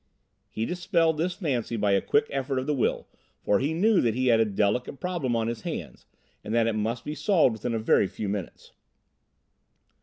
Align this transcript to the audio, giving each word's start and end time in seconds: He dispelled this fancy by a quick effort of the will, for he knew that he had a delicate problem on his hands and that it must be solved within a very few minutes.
He 0.49 0.65
dispelled 0.65 1.19
this 1.19 1.35
fancy 1.35 1.75
by 1.77 1.91
a 1.91 2.01
quick 2.01 2.25
effort 2.31 2.57
of 2.57 2.65
the 2.65 2.73
will, 2.73 3.07
for 3.45 3.59
he 3.59 3.71
knew 3.75 4.01
that 4.01 4.15
he 4.15 4.29
had 4.29 4.39
a 4.39 4.45
delicate 4.45 4.99
problem 4.99 5.35
on 5.35 5.47
his 5.47 5.61
hands 5.61 6.07
and 6.43 6.55
that 6.55 6.65
it 6.65 6.73
must 6.73 7.05
be 7.05 7.13
solved 7.13 7.53
within 7.53 7.75
a 7.75 7.79
very 7.79 8.07
few 8.07 8.27
minutes. 8.27 8.71